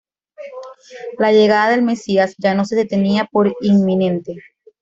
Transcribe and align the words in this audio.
La 1.19 1.31
llegada 1.31 1.69
del 1.69 1.83
mesías 1.83 2.33
ya 2.39 2.55
no 2.55 2.65
se 2.65 2.85
tenía 2.85 3.25
por 3.31 3.55
inminente. 3.61 4.35